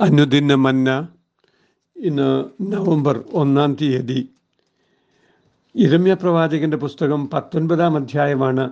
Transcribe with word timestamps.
അനുദിന 0.00 0.54
മന്ന 0.54 1.08
ഇന്ന് 1.96 2.44
നവംബർ 2.72 3.24
ഒന്നാം 3.32 3.76
തീയതി. 3.82 4.28
ഇരമ്യ 5.74 6.14
പ്രവാചകന്റെ 6.14 6.76
പുസ്തകം 6.76 7.30
പത്തൊൻപതാം 7.30 7.96
അധ്യായമാണ് 7.96 8.70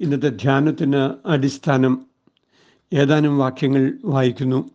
ഇന്നത്തെ 0.00 0.28
ധ്യാനത്തിന് 0.28 1.10
അടിസ്ഥാനം. 1.26 2.06
ഏതാനും 2.92 3.38
വാക്യങ്ങൾ 3.38 3.98
വായിക്കുന്നു. 4.04 4.70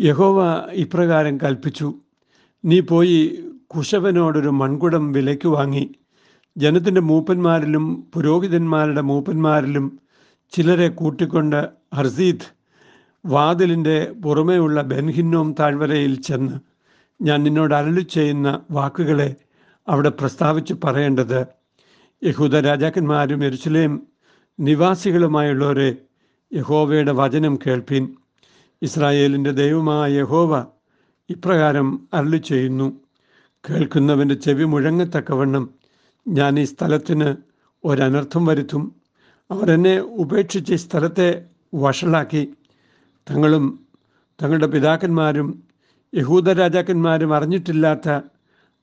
യഹോവ 0.00 0.64
ഇപ്രകാരം 0.72 1.38
കൽപ്പിച്ചു 1.38 1.94
നീ 2.64 2.80
പോയി 2.80 3.44
കുശവനോടൊരു 3.66 4.48
മൺകുടം 4.48 5.12
വിലയ്ക്ക് 5.12 5.48
വാങ്ങി. 5.48 5.90
ജനത്തിന്റെ 6.56 7.00
മൂപ്പന്മാരിലും 7.00 8.10
പുരോഹിതന്മാരുടെ 8.14 9.00
മൂപ്പന്മാരിലും 9.00 9.98
ചിലരെ 10.52 10.88
കൂട്ടിക്കൊണ്ട് 10.88 11.68
ഹർസീത്ത് 11.94 12.63
വാതിലിന്റെ 13.26 14.12
പുറമെയുള്ള 14.24 14.82
ബെൻഹിന്നോം 14.82 15.54
താഴ്വരയിൽ 15.60 16.20
ചെന്ന് 16.20 16.58
ഞാൻ 17.22 17.42
നിന്നോട് 17.42 17.74
അരളി 17.74 18.00
ചെയ്യുന്ന 18.00 18.60
വാക്കുകളെ 18.70 19.34
അവിടെ 19.88 20.08
പ്രസ്താവിച്ച് 20.08 20.74
പറയേണ്ടത് 20.84 21.46
യഹൂദ 22.24 22.56
രാജാക്കന്മാരും 22.56 23.44
എരുസലേം 23.44 24.06
നിവാസികളുമായുള്ളവരെ 24.60 25.96
യഹോവയുടെ 26.52 27.12
വചനം 27.12 27.58
കേൾപ്പീൻ. 27.66 28.14
ഇസ്രായേലിന്റെ 28.82 29.50
ദൈവമായ 29.50 30.12
യഹോവ 30.12 30.66
ഇപ്രകാരം 31.30 32.08
അരളി 32.14 32.36
ചെയ്യുന്നു. 32.36 33.00
കേൾക്കുന്നവന്റെ 33.70 34.34
ചെവി 34.34 34.64
മുഴങ്ങത്തക്കവണ്ണം 34.64 35.70
ഞാൻ 36.28 36.60
ഈ 36.60 36.64
സ്ഥലത്തിന് 36.64 37.36
ഒരനർത്ഥം 37.84 38.46
വരുത്തും. 38.46 38.96
അവരെന്നെ 39.50 39.98
ഉപേക്ഷിച്ച് 39.98 40.74
സ്ഥലത്തെ 40.74 41.44
വഷളാക്കി. 41.74 42.54
തങ്ങളും 43.30 43.86
തങ്ങളുടെ 44.42 44.66
പിതാക്കന്മാരും 44.66 45.62
യഹൂദ 46.14 46.48
രാജാക്കന്മാരും 46.48 47.34
അറിഞ്ഞിട്ടില്ലാത്ത 47.34 48.08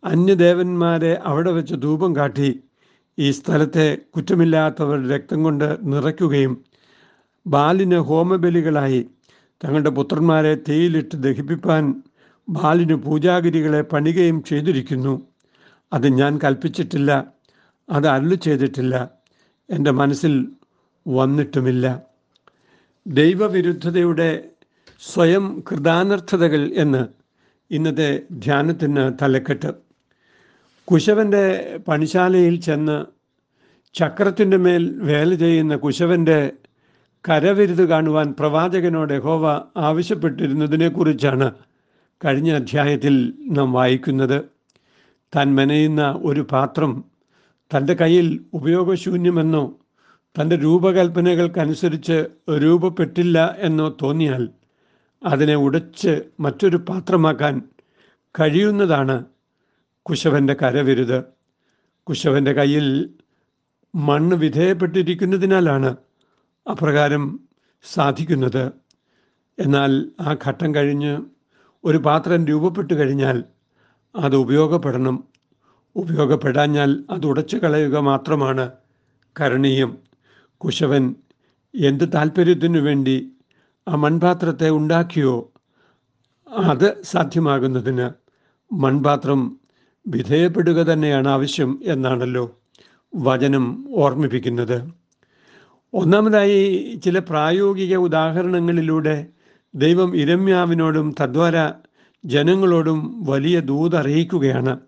അന്യദേവന്മാരെ 0.03 1.19
അവിടെ 1.23 1.51
വെച്ച് 1.51 1.75
ധൂപം 1.75 2.15
കാട്ടി 2.15 2.63
ഈ 3.19 3.31
സ്ഥലത്തെ 3.31 3.97
കുറ്റമില്ലാത്തവരുടെ 4.15 5.15
രക്തം 5.15 5.43
കൊണ്ട് 5.43 5.77
നിറയ്ക്കുകയും 5.83 6.65
ബാലിന് 7.47 7.95
ഹോമബലികളായി 7.95 9.09
തങ്ങളുടെ 9.63 9.89
പുത്രന്മാരെ 9.89 10.55
തീയിലിട്ട് 10.69 11.15
ദഹിപ്പിപ്പാൻ 11.15 12.03
ബാലിന് 12.49 12.93
പൂജാഗിരികളെ 12.93 13.81
പണികയും 13.81 14.43
ചെയ്തിരിക്കുന്നു. 14.43 15.21
അത് 15.93 16.07
ഞാൻ 16.07 16.39
കൽപ്പിച്ചിട്ടില്ല 16.43 17.33
അത് 17.89 18.07
അരുളി 18.07 18.35
ചെയ്തിട്ടില്ല. 18.35 19.11
എന്റെ 19.69 19.91
മനസ്സിൽ 19.91 20.51
വന്നിട്ടുമില്ല. 21.07 22.10
ദൈവവിരുദ്ധതയുടെ 23.07 24.49
സ്വയം 24.99 25.63
കൃതാനർത്ഥതകൾ 25.71 26.71
എന്ന് 26.73 27.07
ഇന്നത്തെ 27.71 28.21
ധ്യാനത്തിന് 28.31 29.11
തലക്കെട്ട്. 29.21 29.73
കുശവന്റെ 30.85 31.77
പണിശാലയിൽ 31.87 32.59
ചെന്ന് 32.61 33.05
ചക്രത്തിന്റെ 33.93 34.57
മേൽ 34.57 34.99
വേല 34.99 35.35
ചെയ്യുന്ന 35.35 35.75
കുശവന്റെ 35.75 36.51
കരവിരുത് 37.29 37.83
കാണുവാൻ 37.89 38.33
പ്രവാചകനോട് 38.39 39.13
യഹോവ 39.13 39.61
ആവശ്യപ്പെട്ടിരുന്നതിനെക്കുറിച്ചാണ് 39.77 41.51
കഴിഞ്ഞ 42.25 42.51
അധ്യായത്തിൽ 42.51 43.33
നാം 43.47 43.73
വായിക്കുന്നത്. 43.73 44.43
താൻ 45.35 45.55
മെനയുന്ന 45.55 46.19
ഒരു 46.23 46.47
പാത്രം 46.51 47.03
തന്റെ 47.75 47.93
കയ്യിൽ 47.93 48.45
ഉപയോഗശൂന്യമെന്നോ 48.53 49.80
തന്റെ 50.39 50.55
രൂപകൽപ്പനകൾക്കനുസരിച്ച് 50.55 52.25
രൂപപ്പെട്ടില്ല 52.51 53.55
എന്ന് 53.57 53.91
തോന്നിയാൽ 54.03 54.49
അതിനെ 55.23 55.55
ഉടച്ച് 55.55 56.21
മറ്റൊരു 56.39 56.77
പാത്രമാക്കാൻ 56.77 57.61
കഴിയുന്നതാണ് 58.39 59.25
കുശവന്റെ 60.01 60.53
കരവിരുത്. 60.53 61.23
കുശവന്റെ 62.03 62.53
കയ്യിൽ 62.53 63.09
മണ്ണ് 63.95 64.35
വിധേയപ്പെട്ടിരിക്കുന്നതിനാലാണ് 64.35 65.95
അപ്രകാരം 66.69 67.39
സാധിക്കുന്നത്. 67.83 68.71
എന്നാൽ 69.59 70.11
ആ 70.21 70.35
ഘട്ടം 70.47 70.75
കഴിഞ്ഞ് 70.75 71.21
ഒരു 71.83 71.97
പാത്രം 71.97 72.47
രൂപപ്പെട്ടു 72.47 72.93
കഴിഞ്ഞാൽ 72.93 73.43
അത് 74.15 74.35
ഉപയോഗപ്പെടണം. 74.35 75.23
ഉപയോഗപ്പെടാഞ്ഞാൽ 75.95 77.03
അത് 77.09 77.25
ഉടച്ചു 77.25 77.57
കളയുക 77.57 77.97
മാത്രമാണ് 77.97 78.71
കരണീയം. 79.39 80.10
കുശവൻ 80.65 81.15
എന്ത് 81.75 82.09
താല്പര്യത്തിനു 82.13 82.79
വേണ്ടി 82.79 83.31
ആ 83.87 83.95
മൺപാത്രത്തെ 83.95 84.69
ഉണ്ടാക്കിയോ? 84.69 85.51
അത് 86.57 87.03
സാധ്യമാകുന്നതിന് 87.03 88.09
മൺപാത്രം 88.73 89.59
വിധേയപ്പെടുക 90.07 90.73
തന്നെയാണ് 90.73 91.27
ആവശ്യം 91.27 91.79
എന്നാണല്ലോ 91.85 92.59
വചനം 93.15 93.85
ഓർമ്മിപ്പിക്കുന്നത്. 93.89 94.91
ഒന്നാമതായി 95.93 96.99
ചില 97.05 97.19
പ്രായോഗിക 97.19 97.95
ഉദാഹരണങ്ങളിലൂടെ 97.95 99.25
ദൈവം 99.75 100.15
ഇരമ്യാവിനോടും 100.15 101.15
തദ്വാര 101.21 101.71
ജനങ്ങളോടും 102.25 103.25
വലിയ 103.29 103.59
ദൂത് 103.59 103.95
അറിയിക്കുകയാണ്. 103.95 104.79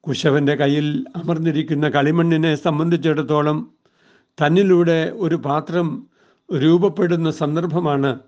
കുശവന്റെ 0.00 0.54
കയ്യിൽ 0.54 1.04
അമർന്നിരിക്കുന്ന 1.16 1.88
കളിമണ്ണിനെ 1.88 2.54
സംബന്ധിച്ചിടത്തോളം 2.54 3.77
തന്നിലൂടെ 4.42 5.12
ഒരു 5.16 5.34
പാത്രം 5.34 6.06
രൂപപ്പെടുന്ന 6.54 7.30
സന്ദർഭമാണ് 7.30 8.18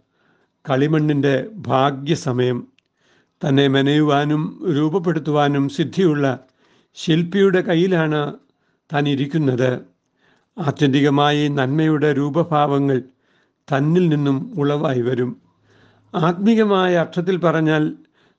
കളിമണ്ണിന്റെ 0.70 1.48
ഭാഗ്യസമയം. 1.56 2.68
തന്നെ 3.48 3.68
മെനയുവാനും 3.68 4.64
രൂപപ്പെടുത്തുവാനും 4.76 5.68
സിദ്ധിയുള്ള 5.68 6.38
ശില്പിയുടെ 6.94 7.60
കയ്യിലാണ് 7.60 8.34
താൻ 8.92 9.08
ഇരിക്കുന്നത് 9.08 9.80
ആത്യന്തികമായി 10.58 11.48
നന്മയുടെ 11.48 12.12
രൂപഭാവങ്ങൾ 12.12 13.02
തന്നിൽ 13.74 14.08
നിന്നും 14.08 14.52
ഉളവായി 14.56 15.00
വരും. 15.00 15.36
ആത്മീകമായ 16.14 16.96
അർത്ഥത്തിൽ 16.96 17.36
പറഞ്ഞാൽ 17.36 17.96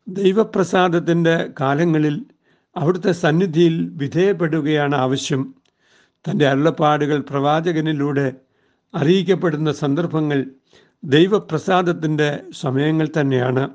ദൈവപ്രസാദത്തിന്റെ 0.07 1.49
കാലങ്ങളിൽ 1.59 2.25
അവിടുത്തെ 2.77 3.11
സന്നിധിയിൽ 3.11 3.89
വിധേയപ്പെടുകയാണ് 3.93 4.95
ആവശ്യം. 4.95 5.60
തന്റെ 6.29 6.47
അരുളപ്പാടുകൾ 6.47 7.19
പ്രവാചകനിലൂടെ 7.19 8.33
അറിയിക്കപ്പെടുന്ന 8.95 9.71
സന്ദർഭങ്ങൾ 9.71 10.45
ദൈവപ്രസാദത്തിന്റെ 11.03 12.39
സമയങ്ങൾ 12.51 13.09
തന്നെയാണ്. 13.19 13.69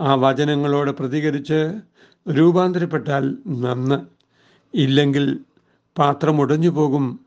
ആ 0.00 0.14
വചനങ്ങളോട് 0.14 0.90
പ്രതികരിച്ച് 0.90 1.80
രൂപാന്തരപ്പെട്ടാൽ 2.32 3.38
നന്ന്. 3.46 4.06
ഇല്ലെങ്കിൽ 4.74 5.38
പാത്രം 5.98 6.40
ഉടഞ്ഞു 6.40 6.68
പോകും 6.68 7.20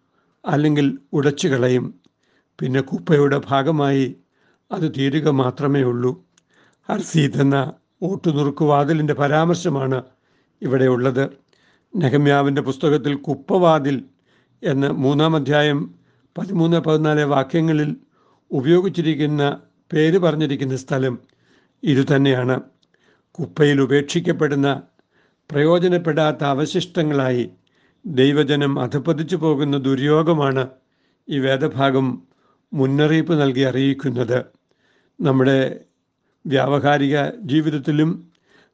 അല്ലെങ്കിൽ 0.46 0.98
ഉടച്ചു 1.14 1.48
കളയും. 1.48 1.96
പിന്നെ 2.60 2.82
കുപ്പയുടെ 2.82 3.42
ഭാഗമായി 3.48 4.16
അത് 4.72 4.92
തീരുക 4.98 5.30
മാത്രമേ 5.30 5.82
ഉള്ളൂ. 5.82 6.24
ഹർസീത് 6.90 7.42
എന്ന 7.42 7.74
ഓട്ടുനുറുക്കുവാതിലിന്റെ 8.04 9.14
പരാമർശമാണ് 9.14 10.04
ഇവിടെ 10.62 10.86
ഉള്ളത്. 10.86 11.30
നെഹമ്യാവിന്റെ 11.96 12.62
പുസ്തകത്തിൽ 12.62 13.16
കുപ്പവാതിൽ 13.16 14.04
എന്ന് 14.64 14.88
മൂന്നാം 14.88 15.36
അധ്യായം 15.36 15.96
പതിമൂന്ന് 16.38 16.80
പതിനാല് 16.80 17.24
വാക്യങ്ങളിൽ 17.24 17.96
ഉപയോഗിച്ചിരിക്കുന്ന 18.52 19.62
പേര് 19.94 20.18
പറഞ്ഞിരിക്കുന്ന 20.18 20.76
സ്ഥലം 20.76 21.20
ഇതുതന്നെയാണ് 21.84 22.62
കുപ്പയിൽ 23.32 23.82
ഉപേക്ഷിക്കപ്പെടുന്ന 23.82 24.82
പ്രയോജനപ്പെടാത്ത 25.52 26.44
അവശിഷ്ടങ്ങളായി 26.44 27.50
ദൈവജനം 28.06 28.80
അധപ്പതിച്ചു 28.80 29.36
പോകുന്ന 29.36 29.78
ദുര്യോഗമാണ് 29.78 30.70
ഈ 31.30 31.40
വേദഭാഗം 31.40 32.28
മുന്നറിയിപ്പ് 32.74 33.42
നൽകി 33.42 33.60
അറിയിക്കുന്നത്. 33.60 34.46
നമ്മുടെ 35.20 35.82
വ്യാവഹാരിക 36.46 37.18
ജീവിതത്തിലും 37.44 38.32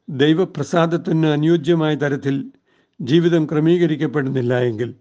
ദൈവപ്രസാദത്തിന് 0.08 1.26
അനുയോജ്യമായ 1.26 1.94
തരത്തിൽ 1.94 2.52
ജീവിതം 3.00 3.46
ക്രമീകരിക്കപ്പെടുന്നില്ല 3.46 4.58
എങ്കിൽ 4.58 4.94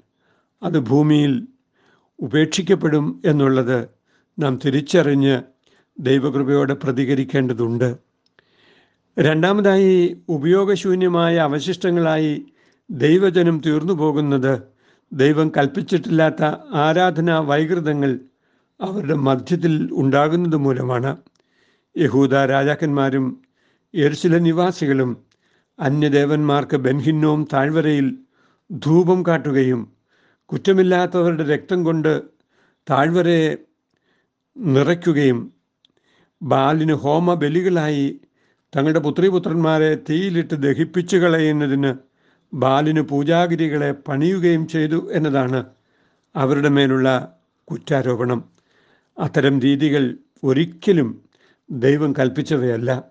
അത് 0.64 0.80
ഭൂമിയിൽ 0.80 1.48
ഉപേക്ഷിക്കപ്പെടും 2.20 3.22
എന്നുള്ളത് 3.26 3.88
നാം 4.40 4.60
തിരിച്ചറിഞ്ഞ് 4.66 5.42
ദൈവകൃപയോടെ 6.00 6.74
പ്രതികരിക്കേണ്ടതുണ്ട്. 6.74 7.98
രണ്ടാമതായി 9.20 10.18
ഉപയോഗശൂന്യമായ 10.30 11.38
അവശിഷ്ടങ്ങളായി 11.38 12.46
ദൈവജനം 12.92 13.62
തീർന്നു 13.66 13.94
പോകുന്നത് 13.94 14.62
ദൈവം 15.14 15.52
കൽപ്പിച്ചിട്ടില്ലാത്ത 15.58 16.44
ആരാധനാ 16.74 17.40
വൈകൃതങ്ങൾ 17.40 18.20
അവരുടെ 18.82 19.14
മധ്യത്തിൽ 19.14 19.90
ഉണ്ടാകുന്നത് 19.92 20.56
മൂലമാണ്. 20.56 21.18
യഹൂദ 21.98 22.36
രാജാക്കന്മാരും 22.36 23.42
എർശില 23.94 24.38
നിവാസികളും 24.38 25.18
അന്യദേവന്മാർക്ക് 25.80 26.78
ബെൻഹിന്നോം 26.78 27.48
താഴ്വരയിൽ 27.54 28.18
ധൂപം 28.72 29.26
കാട്ടുകയും 29.26 29.97
കുറ്റമില്ലാത്തവരുടെ 30.50 31.44
രക്തം 31.44 31.84
കൊണ്ട് 31.84 32.22
താഴ്വരയെ 32.90 33.58
നിറയ്ക്കുകയും 34.58 35.54
ബാലിന് 36.42 36.94
ഹോമബലികളായി 36.94 38.22
തങ്ങളുടെ 38.76 39.00
പുത്രിപുത്രന്മാരെ 39.00 39.96
തീയിലിട്ട് 40.10 40.56
ദഹിപ്പിച്ചു 40.56 41.18
കളയുന്നതിന് 41.18 41.92
ബാലിന് 42.54 43.02
പൂജാഗിരികളെ 43.02 43.92
പണിയുകയും 43.92 44.68
ചെയ്തു 44.68 45.12
എന്നതാണ് 45.12 45.66
അവരുടെ 46.36 46.70
മേലുള്ള 46.70 47.10
കുറ്റാരോപണം. 47.68 48.40
അത്തരം 49.20 49.62
രീതികൾ 49.62 50.04
ഒരിക്കലും 50.44 51.10
ദൈവം 51.72 52.14
കൽപ്പിച്ചവയല്ല. 52.20 53.04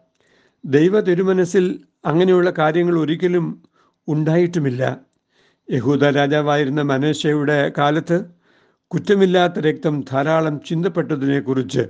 ദൈവ 0.65 1.01
തിരുമനസ്സിൽ 1.01 1.65
അങ്ങനെയുള്ള 2.05 2.51
കാര്യങ്ങൾ 2.51 2.99
ഒരിക്കലും 2.99 3.63
ഉണ്ടായിട്ടുമില്ല. 4.09 4.83
യഹൂദ 5.71 6.05
രാജാവായിരുന്ന 6.05 6.83
മനേശയുടെ 6.83 7.73
കാലത്ത് 7.79 8.25
കുറ്റമില്ലാത്ത 8.87 9.59
രക്തം 9.59 10.05
ധാരാളം 10.11 10.61
ചിന്തപ്പെട്ടതിനെക്കുറിച്ച് 10.61 11.89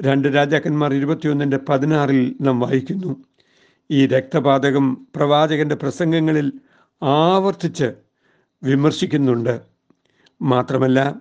രണ്ട് 0.00 0.28
രാജാക്കന്മാർ 0.28 0.94
ഇരുപത്തിയൊന്നിന്റെ 0.94 1.58
പതിനാറിൽ 1.68 2.36
നാം 2.40 2.60
വായിക്കുന്നു. 2.60 3.24
ഈ 3.90 4.06
രക്തപാതകം 4.06 5.06
പ്രവാചകന്റെ 5.16 5.74
പ്രസംഗങ്ങളിൽ 5.74 6.52
ആവർത്തിച്ച് 7.02 7.92
വിമർശിക്കുന്നുണ്ട്. 8.62 9.60
മാത്രമല്ല 10.42 11.14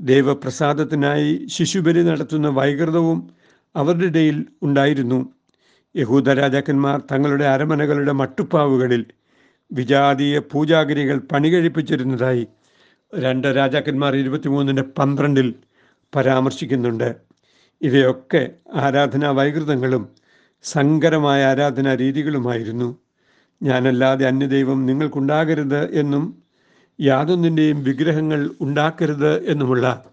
ദൈവപ്രസാദത്തിനായി 0.00 1.46
ശിശുബലി 1.46 2.02
നടത്തുന്ന 2.02 2.48
വൈകൃതവും 2.48 3.30
അവരുടെ 3.76 4.06
ഇടയിൽ 4.06 4.46
ഉണ്ടായിരുന്നു. 4.62 5.34
യഹൂദ 5.96 6.30
രാജാക്കന്മാർ 6.30 7.02
തങ്ങളുടെ 7.12 7.44
അരമനകളുടെ 7.44 8.12
മട്ടുപ്പാവുകളിൽ 8.12 9.04
വിജാതീയ 9.72 10.38
പൂജാഗിരികൾ 10.38 11.18
പണികഴിപ്പിച്ചിരുന്നതായി 11.18 12.46
രണ്ട് 13.14 13.48
രാജാക്കന്മാർ 13.48 14.16
ഇരുപത്തിമൂന്നിന്റെ 14.16 14.82
പന്ത്രണ്ടിൽ 14.82 15.54
പരാമർശിക്കുന്നുണ്ട്. 16.16 17.14
ഇവയൊക്കെ 17.82 18.50
ആരാധനാ 18.74 19.30
വൈകൃതങ്ങളും 19.30 20.08
സങ്കരമായ 20.62 21.44
ആരാധനാ 21.44 21.94
രീതികളുമായിരുന്നു. 21.94 22.98
ഞാനല്ലാതെ 23.62 24.26
അന്യദൈവം 24.26 24.86
നിങ്ങൾക്കുണ്ടാകരുത് 24.86 25.90
എന്നും 25.94 26.42
യാതൊന്നിന്റെയും 27.00 27.84
വിഗ്രഹങ്ങൾ 27.84 28.50
ഉണ്ടാക്കരുത് 28.60 29.46
എന്നുമുള്ള 29.46 30.04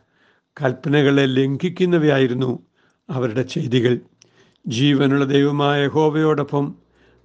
കൽപ്പനകളെ 0.61 1.25
ലംഘിക്കുന്നവയായിരുന്നു 1.25 2.59
അവരുടെ 3.09 3.41
ചെയ്തികൾ. 3.41 3.99
ജീവനുള്ള 4.67 5.25
ദൈവമായ 5.25 5.87
ഹോവയോടൊപ്പം 5.87 6.75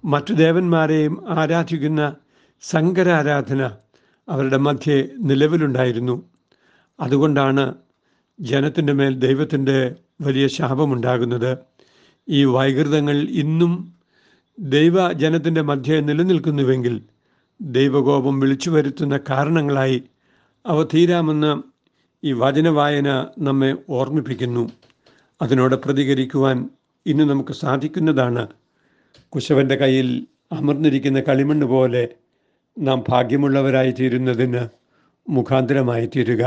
മറ്റു 0.03 0.33
ദേവന്മാരെയും 0.33 1.39
ആരാധിക്കുന്ന 1.39 2.15
സങ്കരാരാധന 2.63 3.71
അവരുടെ 4.29 4.57
മധ്യേ 4.57 5.09
നിലവിലുണ്ടായിരുന്നു. 5.19 6.23
അതുകൊണ്ടാണ് 6.99 7.73
ജനത്തിന്റെ 8.39 8.93
മേൽ 8.93 9.19
ദൈവത്തിന്റെ 9.19 9.95
വലിയ 10.21 10.47
ശാപമുണ്ടാകുന്നത്. 10.47 11.57
ഈ 12.29 12.45
വൈകൃതങ്ങൾ 12.45 13.15
ഇന്നും 13.15 13.93
ദൈവ 14.59 15.11
ജനത്തിന്റെ 15.11 15.61
മധ്യേ 15.61 16.01
നിലനിൽക്കുന്നുവെങ്കിൽ 16.01 17.01
ദൈവകോപം 17.61 18.39
വിളിച്ചു 18.39 18.69
വരുത്തുന്ന 18.69 19.19
കാരണങ്ങളായി 19.29 20.03
അവ 20.65 20.83
തീരാമെന്ന് 20.83 21.51
ഈ 22.23 22.33
വചനവായന 22.33 23.27
നമ്മെ 23.39 23.75
ഓർമ്മിപ്പിക്കുന്നു. 23.89 24.71
അതിനോട് 25.41 25.75
പ്രതികരിക്കുവാൻ 25.75 26.69
ഇന്ന് 27.05 27.23
നമുക്ക് 27.23 27.53
സാധിക്കുന്നതാണ്. 27.53 28.47
കുശവന്റെ 29.29 29.75
കയ്യിൽ 29.75 30.27
അമർന്നിരിക്കുന്ന 30.51 31.19
കളിമണ്ണ് 31.19 31.65
പോലെ 31.65 32.03
നാം 32.77 33.03
ഭാഗ്യമുള്ളവരായി 33.09 33.91
തീരുന്നതിന് 33.91 34.63
മുഖാന്തരമായി 35.29 36.09
തീരുക 36.15 36.43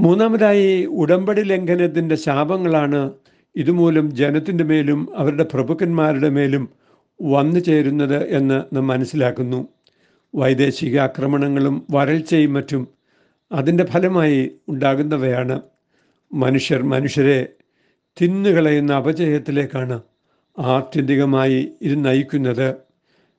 മൂന്നാമതായി 0.00 0.86
ഉടമ്പടി 0.86 1.42
ലംഘനത്തിന്റെ 1.42 2.14
ശാപങ്ങളാണ് 2.14 3.10
ഇതുമൂലം 3.56 4.10
ജനത്തിന്റെ 4.10 4.64
മേലും 4.64 5.08
അവരുടെ 5.16 5.46
പ്രഭുക്കന്മാരുടെ 5.52 6.28
മേലും 6.28 6.68
വന്നു 7.22 7.60
ചേരുന്നത് 7.60 8.28
എന്ന് 8.28 8.76
നാം 8.76 8.86
മനസ്സിലാക്കുന്നു. 8.86 9.68
വൈദേശിക 10.34 10.98
ആക്രമണങ്ങളും 10.98 11.86
വരൾച്ചയും 11.90 12.52
മറ്റും 12.52 12.88
അതിന്റെ 13.52 13.84
ഫലമായി 13.84 14.50
ഉണ്ടാകുന്നവയാണ്. 14.68 15.60
മനുഷ്യർ 16.32 16.82
മനുഷ്യരെ 16.82 17.48
തിന്നുകളയുന്ന 18.20 18.92
അപജയത്തിലേക്കാണ് 18.92 20.00
ആത്യന്തികമായി 20.58 21.72
ഇത് 21.82 22.04
നയിക്കുന്നത്. 22.04 22.91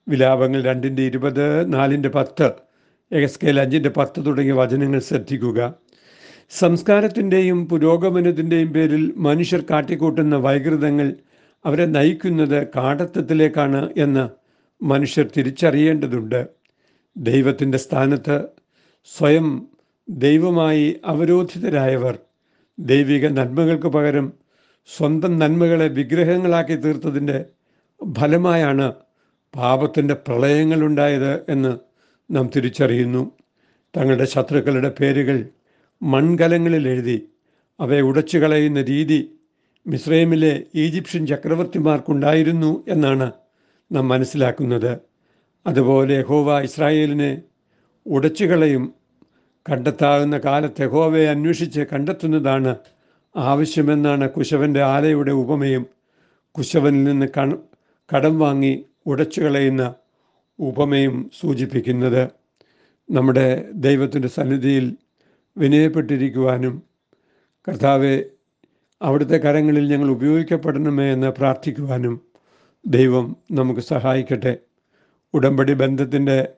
വിലാപങ്ങൾ 0.08 0.64
രണ്ടിന്റെ 0.64 1.04
ഇരുപത് 1.04 1.74
നാലിന്റെ 1.74 2.10
പത്ത് 2.10 2.52
എസ്കേൽ 3.12 3.60
അഞ്ചിന്റെ 3.60 3.90
പത്ത് 3.90 4.26
തുടങ്ങിയ 4.26 4.54
വചനങ്ങൾ 4.54 5.00
ശ്രദ്ധിക്കുക. 5.00 5.74
സംസ്കാരത്തിന്റെയും 6.50 7.70
പുരോഗമനത്തിന്റെയും 7.70 8.74
പേരിൽ 8.74 9.14
മനുഷ്യർ 9.18 9.64
കാട്ടിക്കൂട്ടുന്ന 9.72 10.36
വൈകൃതങ്ങൾ 10.36 11.14
അവരെ 11.66 11.86
നയിക്കുന്നത് 11.86 12.68
കാടത്തത്തിലേക്കാണ് 12.76 13.90
എന്ന് 13.98 14.30
മനുഷ്യർ 14.84 15.30
തിരിച്ചറിയേണ്ടതുണ്ട്. 15.38 16.48
ദൈവത്തിന്റെ 17.18 17.78
സ്ഥാനത്ത് 17.78 18.44
സ്വയം 19.06 19.68
ദൈവമായി 20.10 20.96
അവരോധിതരായവർ 21.06 22.18
ദൈവിക 22.80 23.28
നന്മകൾക്ക് 23.28 23.88
പകരം 23.88 24.34
സ്വന്തം 24.88 25.40
നന്മകളെ 25.40 25.88
വിഗ്രഹങ്ങളാക്കി 25.88 26.76
തീർത്തതിന്റെ 26.76 27.46
ഫലമായാണ് 28.18 28.94
പാപത്തിന്റെ 29.56 30.14
പ്രളയങ്ങളുണ്ടായത് 30.14 31.42
എന്ന് 31.50 31.78
നാം 32.32 32.50
തിരിച്ചറിയുന്നു. 32.56 33.32
തങ്ങളുടെ 33.98 34.26
ശത്രുക്കളുടെ 34.26 34.92
പേരുകൾ 35.00 35.50
മൺകലങ്ങളിൽ 36.04 36.88
എഴുതി 36.88 37.30
അവയെ 37.80 38.02
ഉടച്ചു 38.02 38.38
കളയുന്ന 38.38 38.82
രീതി 38.82 39.36
മിസ്രൈമിലെ 39.88 40.64
ഈജിപ്ഷ്യൻ 40.76 41.28
ചക്രവർത്തിമാർക്കുണ്ടായിരുന്നു 41.28 42.84
എന്നാണ് 42.88 43.32
നാം 43.92 44.08
മനസ്സിലാക്കുന്നത്. 44.08 45.00
അതുപോലെ 45.68 46.22
ഹോവ 46.22 46.60
ഇസ്രായേലിനെ 46.60 47.42
ഉടച്ചു 48.06 48.46
കളയും 48.46 48.94
കണ്ടെത്താവുന്ന 49.72 50.38
കാലത്ത് 50.38 50.88
ഹോവയെ 50.88 51.28
അന്വേഷിച്ച് 51.28 51.82
കണ്ടെത്തുന്നതാണ് 51.94 52.76
ആവശ്യമെന്നാണ് 53.36 54.30
കുശവന്റെ 54.30 54.82
ആലയുടെ 54.84 55.32
ഉപമയും. 55.32 55.86
കുശവനിൽ 56.58 57.04
നിന്ന് 57.04 57.28
കടം 58.16 58.40
വാങ്ങി 58.40 58.86
ഉടച്ചു 59.06 59.42
കളയുന്ന 59.42 59.96
ഉപമയും 60.60 61.32
സൂചിപ്പിക്കുന്നത് 61.40 62.32
നമ്മുടെ 63.10 63.72
ദൈവത്തിന്റെ 63.72 64.28
സന്നിധിയിൽ 64.28 64.98
വിനയപ്പെട്ടിരിക്കുവാനും 65.58 66.84
കർത്താവെ 67.68 68.26
അവിടുത്തെ 69.02 69.38
കരങ്ങളിൽ 69.38 69.92
ഞങ്ങൾ 69.92 70.10
ഉപയോഗിക്കപ്പെടണമേ 70.10 71.12
എന്ന് 71.14 71.28
പ്രാർത്ഥിക്കുവാനും 71.28 72.22
ദൈവം 72.86 73.36
നമുക്ക് 73.52 73.80
സഹായിക്കട്ടെ. 73.80 74.58
ഉടമ്പടി 75.34 75.74
ബന്ധത്തിന്റെ 75.74 76.54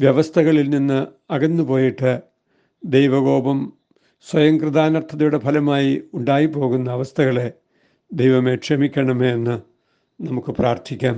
വ്യവസ്ഥകളിൽ 0.00 0.70
നിന്ന് 0.70 1.06
അകന്നുപോയിട്ട് 1.30 2.20
ദൈവകോപം 2.84 3.72
സ്വയം 4.26 4.60
കൃതാനർത്ഥതയുടെ 4.60 5.38
ഫലമായി 5.38 6.02
ഉണ്ടായിപ്പോകുന്ന 6.14 6.90
അവസ്ഥകളെ 6.90 7.52
ദൈവമേ 8.12 8.56
ക്ഷമിക്കണമേ 8.56 9.30
എന്ന് 9.32 9.56
നമുക്ക് 10.20 10.50
പ്രാർത്ഥിക്കാം. 10.50 11.16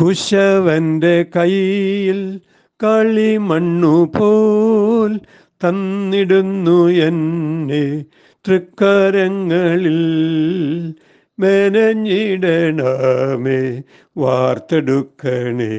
കുശവന്റെ 0.00 1.26
കയ്യിൽ 1.36 2.40
കളിമണ്ണു 2.84 4.12
പോൽ 4.18 5.20
തന്നിടുന്നു 5.64 6.92
എന്നെ 6.92 8.04
തൃക്കരങ്ങളിൽ 8.48 10.02
മെനഞ്ഞിടണമേ 11.38 13.82
വാർത്തെടുക്കണേ. 14.16 15.78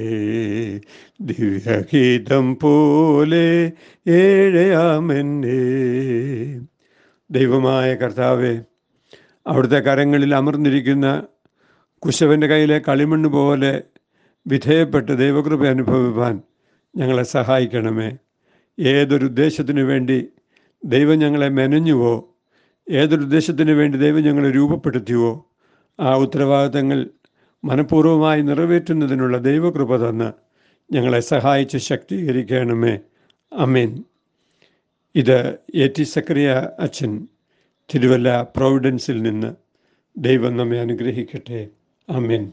ദിവ്യഗീതം 1.22 2.60
പോലെ 2.60 3.72
ഏഴയാമെന്നെ. 4.08 5.62
ദൈവമായ 7.32 7.96
കർത്താവെ 7.96 8.62
അവിടുത്തെ 9.48 9.76
കരങ്ങളിൽ 9.76 10.36
അമർന്നിരിക്കുന്ന 10.36 11.24
കുശവന്റെ 12.00 12.48
കയ്യിലെ 12.48 12.82
കളിമണ്ണ് 12.88 13.30
പോലെ 13.30 13.84
വിധേയപ്പെട്ട് 14.48 15.18
ദൈവകൃപ 15.18 15.68
അനുഭവിപ്പാൻ 15.68 16.42
ഞങ്ങളെ 16.98 17.24
സഹായിക്കണമേ. 17.24 18.18
ഏതൊരു 18.80 19.26
ഉദ്ദേശത്തിനു 19.26 19.82
വേണ്ടി 19.82 20.28
ദൈവം 20.86 21.20
ഞങ്ങളെ 21.20 21.50
മെനഞ്ഞുവോ 21.50 22.36
ഏതൊരു 22.90 23.22
ഉദ്ദേശത്തിന് 23.22 23.72
വേണ്ടി 23.72 23.98
ദൈവം 23.98 24.22
ഞങ്ങളെ 24.22 24.50
രൂപപ്പെടുത്തിയോ 24.50 25.50
ആ 26.00 26.16
ഉത്തരവാദിത്തങ്ങൾ 26.16 27.10
മനഃപൂർവമായി 27.64 28.42
നിറവേറ്റുന്നതിനുള്ള 28.42 29.38
ദൈവകൃപ 29.38 29.96
തന്ന് 29.96 30.34
ഞങ്ങളെ 30.92 31.20
സഹായിച്ച് 31.20 31.78
ശക്തീകരിക്കണമേ. 31.78 33.00
അമീൻ 33.54 34.04
ഇത് 35.16 35.58
എ 35.76 35.88
ടി 35.88 36.04
സക്രിയ 36.04 36.70
അച്ഛൻ 36.80 37.28
തിരുവല്ല 37.96 38.48
പ്രൊവിഡൻസിൽ 38.56 39.22
നിന്ന് 39.22 39.56
ദൈവം 40.18 40.58
നമ്മെ 40.58 40.80
അനുഗ്രഹിക്കട്ടെ. 40.80 41.68
അമീൻ 42.10 42.52